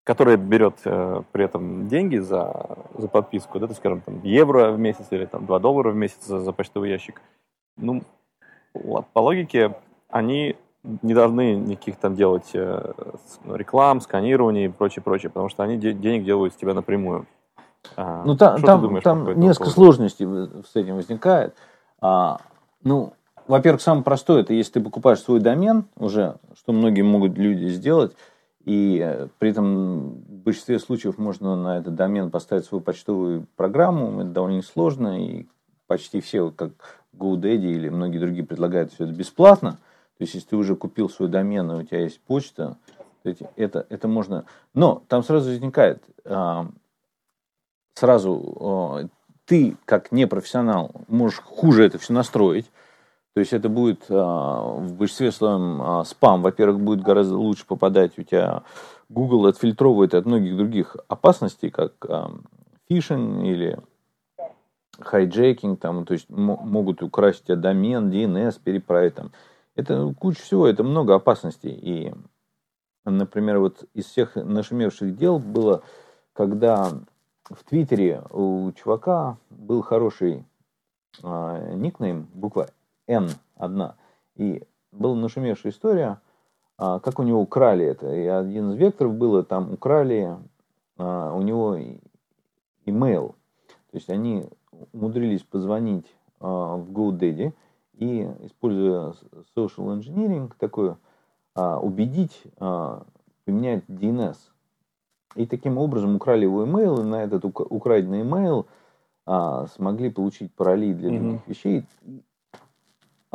[0.04, 4.78] которая берет э, при этом деньги за, за подписку, да, то, скажем, там, евро в
[4.78, 7.20] месяц или там 2 доллара в месяц за, за почтовый ящик,
[7.76, 8.02] ну,
[8.72, 9.74] по логике,
[10.08, 10.54] они
[11.02, 12.92] не должны никаких там делать э,
[13.52, 17.26] реклам, сканирования и прочее, прочее, потому что они де- денег делают с тебя напрямую.
[17.96, 20.26] А, ну, там, там, думаешь, там несколько сложностей
[20.64, 21.56] с этим возникает.
[22.00, 22.38] А,
[22.84, 23.12] ну,
[23.48, 28.16] во-первых, самое простое, это если ты покупаешь свой домен уже, что многие могут люди сделать,
[28.66, 34.20] и э, при этом в большинстве случаев можно на этот домен поставить свою почтовую программу.
[34.20, 35.24] Это довольно сложно.
[35.24, 35.46] И
[35.86, 36.72] почти все, как
[37.16, 39.78] GoDaddy или многие другие, предлагают все это бесплатно.
[40.18, 42.76] То есть, если ты уже купил свой домен, и у тебя есть почта,
[43.22, 44.46] это, это можно...
[44.74, 46.02] Но там сразу возникает...
[46.24, 46.66] А,
[47.94, 49.08] сразу
[49.44, 52.68] ты, как непрофессионал, можешь хуже это все настроить.
[53.36, 56.40] То есть это будет а, в большинстве своем а, спам.
[56.40, 58.62] Во-первых, будет гораздо лучше попадать у тебя.
[59.10, 62.32] Google отфильтровывает от многих других опасностей, как а,
[62.88, 63.78] фишинг или
[64.98, 69.32] hijacking, там, то есть могут украсть у тебя домен, DNS, переправить там.
[69.74, 71.72] Это куча всего, это много опасностей.
[71.72, 72.14] И,
[73.04, 75.82] например, вот из всех нашумевших дел было,
[76.32, 76.90] когда
[77.44, 80.46] в Твиттере у чувака был хороший
[81.22, 82.68] э, никнейм, буква
[83.06, 83.96] N одна.
[84.34, 86.20] И была нашумевшая история,
[86.78, 88.14] а, как у него украли это.
[88.14, 90.36] И один из векторов было, там украли
[90.98, 91.78] а, у него
[92.84, 93.34] имейл.
[93.90, 94.46] То есть они
[94.92, 96.06] умудрились позвонить
[96.40, 97.52] а, в GoDaddy
[97.94, 99.14] и, используя
[99.56, 100.98] social engineering, такое,
[101.54, 104.36] убедить поменять DNS.
[105.36, 108.66] И таким образом украли его имейл, и на этот украденный имейл
[109.74, 111.42] смогли получить пароли для других mm-hmm.
[111.46, 111.86] вещей.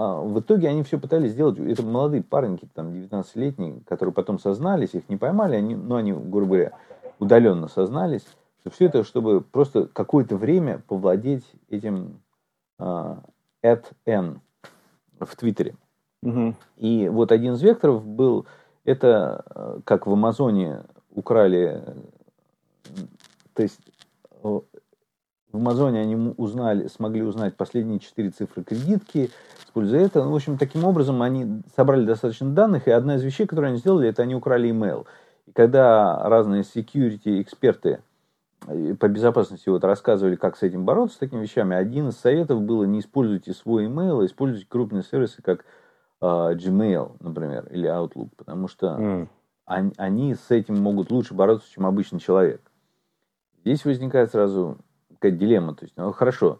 [0.01, 4.95] А, в итоге они все пытались сделать, это молодые пареньки, там, 19-летние, которые потом сознались,
[4.95, 6.71] их не поймали, они, но они, грубо говоря,
[7.19, 8.25] удаленно сознались,
[8.61, 12.19] что все это, чтобы просто какое-то время повладеть этим
[12.79, 13.19] uh,
[14.05, 14.41] n
[15.19, 15.75] в Твиттере.
[16.23, 16.55] Угу.
[16.77, 18.47] И вот один из векторов был,
[18.85, 21.83] это э, как в Амазоне украли,
[23.53, 23.79] то есть
[25.51, 29.29] в Амазоне они узнали, смогли узнать последние четыре цифры кредитки,
[29.65, 30.23] используя это.
[30.23, 33.79] Ну, в общем, таким образом они собрали достаточно данных, и одна из вещей, которую они
[33.79, 35.05] сделали, это они украли email.
[35.47, 38.01] И когда разные security эксперты
[38.67, 42.61] э, по безопасности вот рассказывали, как с этим бороться, с такими вещами, один из советов
[42.61, 45.65] было не используйте свой email, а используйте крупные сервисы, как
[46.21, 49.27] э, Gmail, например, или Outlook, потому что mm.
[49.65, 52.61] они, они с этим могут лучше бороться, чем обычный человек.
[53.63, 54.79] Здесь возникает сразу
[55.21, 55.75] какая-то дилемма.
[55.75, 56.59] То есть, ну, хорошо,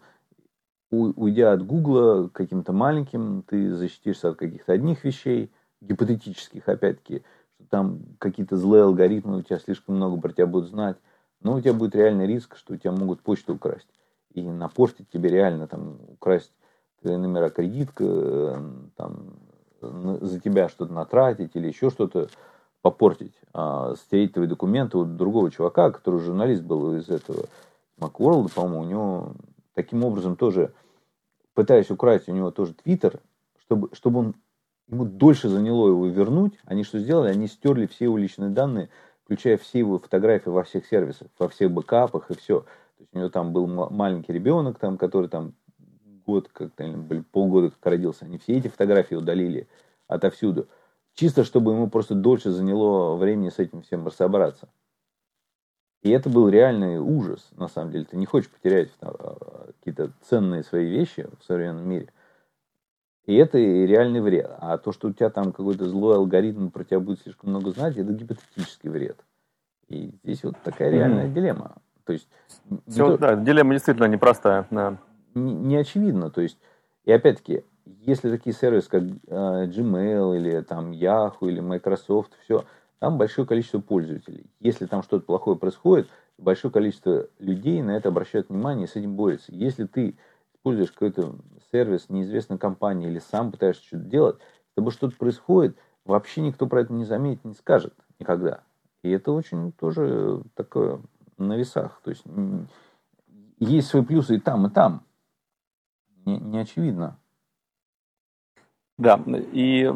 [0.92, 7.24] уйдя от Гугла каким-то маленьким, ты защитишься от каких-то одних вещей, гипотетических, опять-таки,
[7.56, 10.98] что там какие-то злые алгоритмы, у тебя слишком много про тебя будут знать,
[11.42, 13.88] но у тебя будет реальный риск, что у тебя могут почту украсть.
[14.34, 16.54] и напортить тебе реально, там, украсть
[17.02, 18.56] твои номера кредитка, э,
[18.96, 19.34] там,
[19.82, 22.30] за тебя что-то натратить или еще что-то
[22.82, 27.48] попортить, а, стереть твои документы у другого чувака, который журналист был из этого
[28.02, 29.34] Макворлда, по-моему, у него
[29.74, 30.74] таким образом тоже,
[31.54, 33.22] пытаясь украсть у него тоже Твиттер,
[33.60, 34.36] чтобы, чтобы он
[34.90, 37.30] ему дольше заняло его вернуть, они что сделали?
[37.30, 38.90] Они стерли все его личные данные,
[39.24, 42.62] включая все его фотографии во всех сервисах, во всех бэкапах и все.
[42.62, 42.68] То
[43.00, 45.54] есть у него там был маленький ребенок, там, который там
[46.26, 46.86] год, как-то,
[47.32, 48.26] полгода как родился.
[48.26, 49.68] Они все эти фотографии удалили
[50.08, 50.68] отовсюду.
[51.14, 54.70] Чисто, чтобы ему просто дольше заняло времени с этим всем разобраться.
[56.02, 58.06] И это был реальный ужас, на самом деле.
[58.06, 62.10] Ты не хочешь потерять а, какие-то ценные свои вещи в современном мире.
[63.26, 64.52] И это реальный вред.
[64.60, 67.98] А то, что у тебя там какой-то злой алгоритм про тебя будет слишком много знать,
[67.98, 69.18] это гипотетический вред.
[69.90, 71.34] И здесь вот такая реальная mm-hmm.
[71.34, 71.76] дилемма.
[72.04, 72.28] То есть,
[72.88, 74.66] Все, то, да, дилемма действительно непростая.
[74.72, 74.98] Да.
[75.36, 76.32] Не, не очевидно.
[76.32, 76.58] То есть,
[77.06, 82.66] и опять-таки, если такие сервисы, как э, Gmail или там Yahoo или Microsoft, все,
[83.02, 84.46] там большое количество пользователей.
[84.60, 89.16] Если там что-то плохое происходит, большое количество людей на это обращают внимание и с этим
[89.16, 89.52] борются.
[89.52, 90.16] Если ты
[90.54, 91.34] используешь какой-то
[91.72, 96.82] сервис неизвестной компании или сам пытаешься что-то делать, с тобой что-то происходит, вообще никто про
[96.82, 98.62] это не заметит, не скажет никогда.
[99.02, 101.02] И это очень тоже такое
[101.40, 102.02] на весах.
[102.04, 102.24] То есть
[103.58, 105.04] есть свои плюсы и там, и там.
[106.24, 107.18] Не, не очевидно.
[109.00, 109.92] Да, и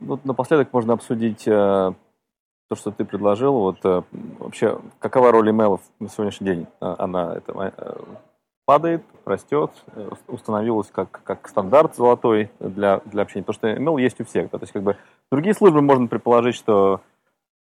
[0.00, 1.92] вот напоследок можно обсудить э,
[2.68, 3.54] то, что ты предложил.
[3.54, 4.02] Вот э,
[4.38, 6.66] вообще, какова роль имейлов на сегодняшний день?
[6.80, 7.96] Э, она это, э,
[8.66, 13.42] падает, растет, э, установилась как, как стандарт золотой для, для общения.
[13.42, 14.50] Потому что email есть у всех.
[14.50, 14.58] Да?
[14.58, 14.96] То есть, как бы,
[15.32, 17.00] другие службы можно предположить, что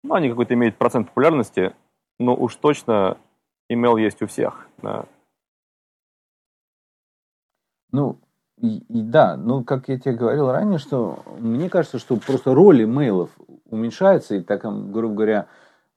[0.03, 1.73] ну, они какой-то имеют процент популярности,
[2.19, 3.17] но уж точно
[3.71, 4.67] email есть у всех.
[4.81, 5.05] Да?
[7.91, 8.19] Ну,
[8.61, 12.83] и, и да, ну, как я тебе говорил ранее, что мне кажется, что просто роль
[12.83, 13.29] имейлов
[13.69, 15.47] уменьшается, и так, грубо говоря,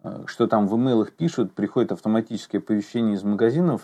[0.05, 3.83] э, что там в имейлах пишут, приходит автоматическое оповещение из магазинов,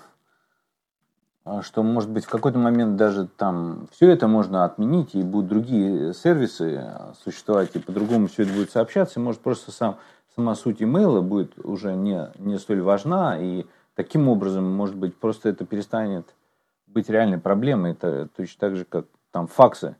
[1.44, 5.48] э, что, может быть, в какой-то момент даже там все это можно отменить, и будут
[5.48, 9.96] другие сервисы э, существовать, и по-другому все это будет сообщаться, и, может, просто сам,
[10.36, 15.48] сама суть имейла будет уже не, не столь важна, и таким образом, может быть, просто
[15.48, 16.32] это перестанет
[16.92, 17.92] быть реальной проблемой.
[17.92, 19.96] Это точно так же, как там факсы.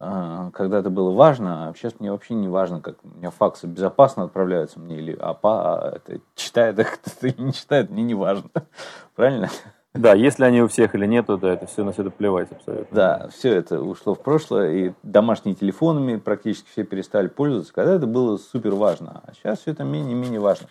[0.00, 4.24] А, когда-то было важно, а сейчас мне вообще не важно, как у меня факсы безопасно
[4.24, 8.48] отправляются мне, или АПА а это читает их кто-то или не читает, мне не важно.
[9.16, 9.48] Правильно?
[9.94, 12.94] Да, если они у всех или нету, да, это все на все это плевать абсолютно.
[12.94, 18.06] Да, все это ушло в прошлое, и домашними телефонами практически все перестали пользоваться, когда это
[18.06, 20.68] было супер важно, а сейчас все это менее-менее важно.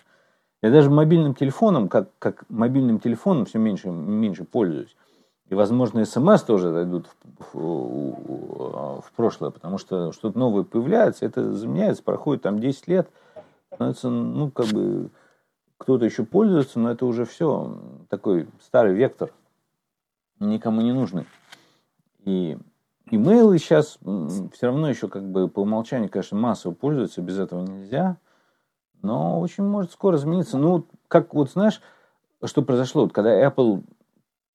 [0.62, 4.96] Я даже мобильным телефоном, как, как мобильным телефоном все меньше меньше пользуюсь.
[5.48, 7.06] И, возможно, смс тоже зайдут
[7.52, 13.10] в, в, в прошлое, потому что что-то новое появляется, это заменяется, проходит там 10 лет,
[13.72, 15.10] становится, ну, как бы,
[15.78, 17.78] кто-то еще пользуется, но это уже все
[18.10, 19.32] такой старый вектор,
[20.38, 21.26] никому не нужный.
[22.24, 22.58] И
[23.10, 23.98] имейлы сейчас
[24.52, 28.18] все равно еще как бы по умолчанию, конечно, массово пользуются, без этого нельзя,
[29.00, 30.58] но очень может скоро измениться.
[30.58, 31.80] Ну, как вот знаешь,
[32.44, 33.82] что произошло, вот, когда Apple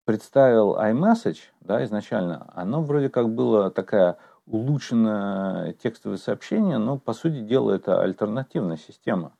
[0.05, 7.41] представил iMessage, да, изначально, оно вроде как было такая улучшенное текстовое сообщение, но по сути
[7.41, 9.33] дела это альтернативная система.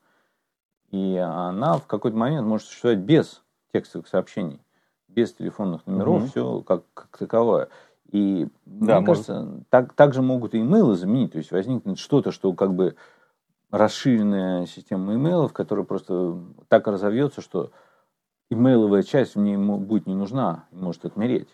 [0.92, 3.42] И она в какой-то момент может существовать без
[3.74, 4.62] текстовых сообщений,
[5.08, 6.28] без телефонных номеров, угу.
[6.28, 7.70] все как, как таковое.
[8.12, 9.26] И да, мне может.
[9.26, 11.32] кажется, так, так же могут и имейлы заменить.
[11.32, 12.96] То есть возникнет что-то, что как бы
[13.72, 17.72] расширенная система имейлов, которая просто так разовьется, что
[18.50, 21.50] имейловая часть мне будет не нужна, может отмереть.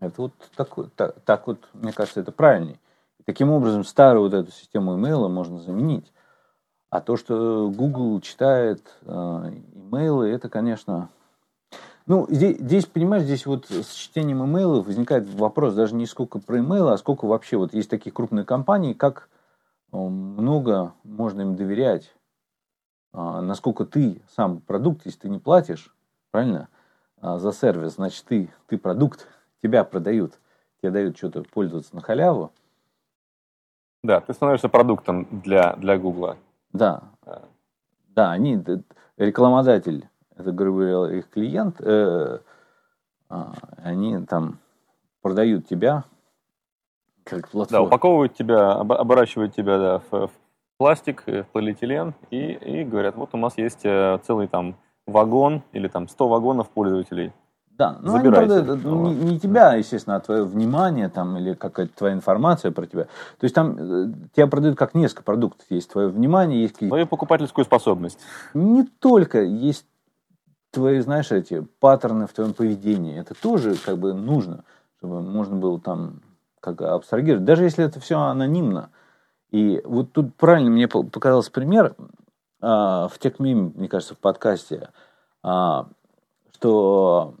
[0.00, 2.80] Это вот так, так, так вот, мне кажется, это правильней.
[3.24, 6.12] Таким образом, старую вот эту систему имейла можно заменить.
[6.90, 9.06] А то, что Google читает э,
[9.74, 11.08] имейлы, это, конечно...
[12.06, 16.58] Ну, здесь, здесь, понимаешь, здесь вот с чтением имейлов возникает вопрос даже не сколько про
[16.58, 19.30] имейлы, а сколько вообще вот есть такие крупные компании, как
[19.90, 22.14] э, много можно им доверять
[23.14, 25.94] насколько ты сам продукт, если ты не платишь,
[26.30, 26.68] правильно,
[27.20, 29.26] а, за сервис, значит, ты, ты продукт,
[29.62, 30.34] тебя продают,
[30.82, 32.52] тебе дают что-то пользоваться на халяву.
[34.02, 36.36] Да, ты становишься продуктом для, для Гугла.
[36.72, 37.04] Да.
[37.24, 37.44] А.
[38.08, 38.62] Да, они,
[39.16, 42.40] рекламодатель, это, грубо говоря, их клиент, э,
[43.30, 43.44] э,
[43.78, 44.58] они там
[45.22, 46.04] продают тебя
[47.24, 47.84] как платформу.
[47.84, 50.32] Да, упаковывают тебя, оборачивают тебя да, в, в
[50.84, 54.76] пластик, э, полиэтилен, и, и говорят, вот у нас есть э, целый там
[55.06, 57.32] вагон или там 100 вагонов пользователей.
[57.70, 61.96] Да, ну они, правда, Ну, не, не тебя, естественно, а твое внимание там или какая-то
[61.96, 63.04] твоя информация про тебя.
[63.04, 65.64] То есть там э, тебя продают как несколько продуктов.
[65.70, 66.90] Есть твое внимание, есть какие-то...
[66.90, 68.18] Твою покупательскую способность.
[68.52, 69.86] Не только есть
[70.70, 73.18] твои, знаешь, эти паттерны в твоем поведении.
[73.18, 74.64] Это тоже как бы нужно,
[74.98, 76.20] чтобы можно было там
[76.60, 77.46] как абстрагировать.
[77.46, 78.90] Даже если это все анонимно.
[79.54, 81.94] И вот тут правильно мне по- показался пример
[82.60, 84.88] а, в Техмим, мне кажется, в подкасте,
[85.44, 85.86] а,
[86.52, 87.36] что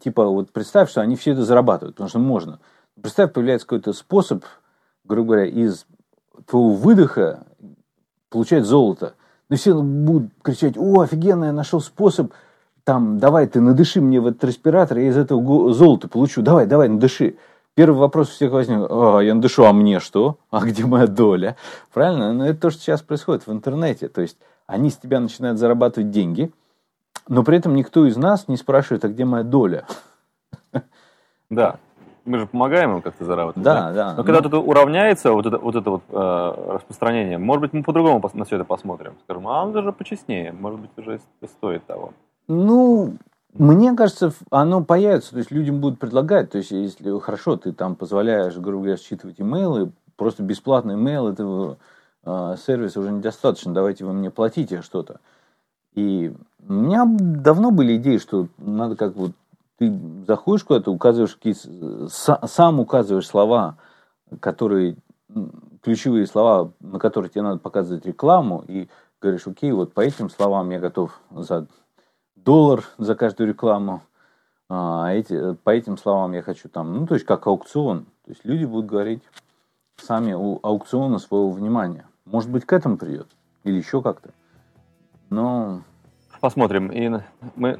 [0.00, 2.58] типа вот представь, что они все это зарабатывают, потому что можно.
[3.00, 4.44] Представь, появляется какой-то способ,
[5.04, 5.86] грубо говоря, из
[6.46, 7.46] твоего выдоха
[8.28, 9.14] получать золото.
[9.48, 12.32] Но все будут кричать, о, офигенно, я нашел способ,
[12.82, 16.66] там, давай ты надыши мне в этот респиратор, я из этого го- золото получу, давай,
[16.66, 17.36] давай, надыши.
[17.76, 20.38] Первый вопрос у всех возник, а, я надышу, а мне что?
[20.50, 21.56] А где моя доля?
[21.92, 22.32] Правильно?
[22.32, 24.08] Но это то, что сейчас происходит в интернете.
[24.08, 26.50] То есть они с тебя начинают зарабатывать деньги,
[27.28, 29.84] но при этом никто из нас не спрашивает, а где моя доля?
[31.50, 31.76] Да.
[32.24, 33.62] Мы же помогаем им как-то зарабатывать.
[33.62, 34.14] Да, да.
[34.14, 37.82] Но когда Ну, тут уравняется вот это вот, это вот э, распространение, может быть, мы
[37.82, 39.12] по-другому на все это посмотрим.
[39.24, 42.14] Скажем, а он даже почестнее, может быть, уже стоит того.
[42.48, 43.16] Ну,
[43.58, 47.96] мне кажется, оно появится, то есть людям будут предлагать, то есть если хорошо, ты там
[47.96, 51.78] позволяешь, грубо говоря, считывать имейлы, просто бесплатный имейл этого
[52.24, 55.20] э, сервиса уже недостаточно, давайте вы мне платите что-то.
[55.94, 56.34] И
[56.68, 59.32] у меня давно были идеи, что надо как вот
[59.78, 59.92] ты
[60.26, 61.68] заходишь куда-то, указываешь какие-то,
[62.06, 63.76] са- сам указываешь слова,
[64.40, 64.96] которые,
[65.82, 68.88] ключевые слова, на которые тебе надо показывать рекламу, и
[69.20, 71.66] говоришь, окей, вот по этим словам я готов за
[72.46, 74.00] доллар за каждую рекламу,
[74.70, 78.06] а эти, по этим словам я хочу там, ну, то есть как аукцион.
[78.24, 79.22] То есть люди будут говорить
[79.96, 82.06] сами у аукциона своего внимания.
[82.24, 83.28] Может быть, к этому придет.
[83.64, 84.30] Или еще как-то.
[85.28, 85.82] Но
[86.40, 86.88] Посмотрим.
[86.88, 87.08] И
[87.56, 87.78] мы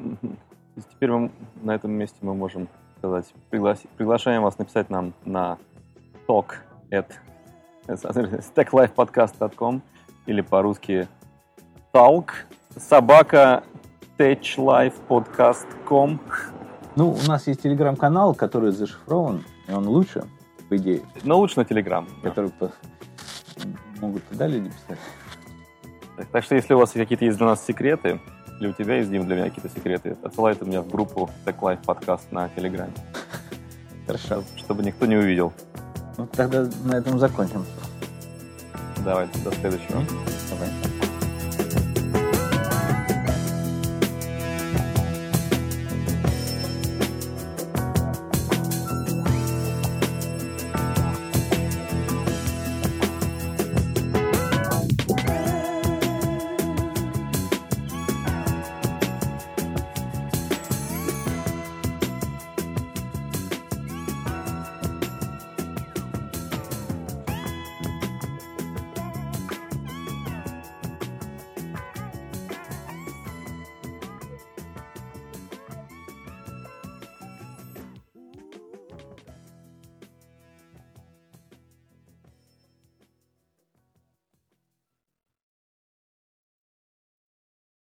[0.92, 1.30] теперь мы,
[1.62, 5.58] на этом месте мы можем сказать, пригласи- приглашаем вас написать нам на
[6.26, 6.54] talk
[6.90, 7.06] at
[7.86, 9.82] stacklifepodcast.com
[10.26, 11.06] или по-русски
[11.92, 12.30] talk
[12.76, 13.62] собака
[14.18, 16.20] techlifepodcast.com
[16.96, 20.24] ну, у нас есть телеграм-канал, который зашифрован, и он лучше,
[20.70, 22.06] по идее, Но лучше на Telegram.
[22.22, 22.72] который по-
[24.00, 24.98] могут туда люди писать.
[26.16, 28.18] Так, так что если у вас какие-то есть для нас секреты,
[28.60, 31.84] или у тебя есть, Дим, для меня какие-то секреты, отсылайте меня в группу Tech Life
[31.84, 32.94] подкаст на Телеграме,
[34.06, 34.42] Хорошо.
[34.56, 35.52] чтобы никто не увидел.
[36.16, 37.66] Ну, тогда на этом закончим.
[39.04, 40.02] Давайте, до следующего.
[40.48, 40.70] Давай.